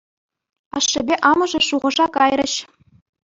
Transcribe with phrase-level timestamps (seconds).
[0.79, 2.53] Ашшӗпе амӑшӗ шухӑша кайрӗҫ.